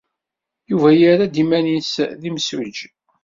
[0.69, 2.89] Yuba yerra-d iman-nnes d imsujji.